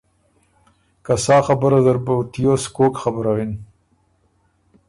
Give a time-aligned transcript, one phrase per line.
[1.05, 3.51] که ”سا خبُره زر بُو تیوس کوک خبروِن؟“